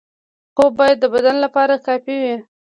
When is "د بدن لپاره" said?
1.01-1.75